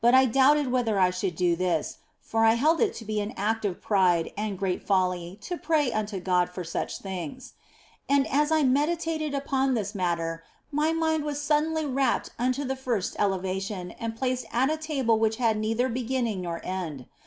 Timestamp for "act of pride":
3.36-4.32